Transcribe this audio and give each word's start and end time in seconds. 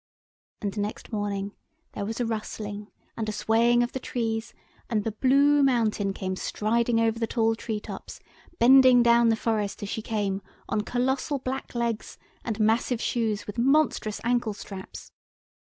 And 0.63 0.75
next 0.79 1.11
morning 1.13 1.53
there 1.91 2.05
was 2.05 2.19
a 2.19 2.25
rustling 2.25 2.87
and 3.15 3.29
a 3.29 3.31
swaying 3.31 3.83
of 3.83 3.91
the 3.91 3.99
trees, 3.99 4.51
and 4.89 5.03
the 5.03 5.11
Blue 5.11 5.61
Mountain 5.61 6.13
came 6.13 6.35
striding 6.35 6.99
over 6.99 7.19
the 7.19 7.27
tall 7.27 7.53
tree 7.53 7.79
tops, 7.79 8.19
bending 8.57 9.03
down 9.03 9.29
the 9.29 9.35
forest 9.35 9.83
as 9.83 9.89
she 9.89 10.01
came 10.01 10.41
on 10.67 10.81
colossal 10.81 11.37
black 11.37 11.75
legs 11.75 12.17
and 12.43 12.59
massive 12.59 12.99
shoes 12.99 13.45
with 13.45 13.59
monstrous 13.59 14.19
ankle 14.23 14.55
straps. 14.55 15.11